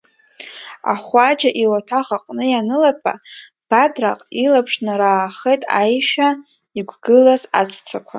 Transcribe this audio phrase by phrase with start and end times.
[0.93, 3.13] Ахәаџьа иуаҭах аҟны ианылатәа,
[3.69, 6.29] Бадраҟ илаԥш нараахеит аишәа
[6.79, 8.09] иқәгылаз аҵәцақәа.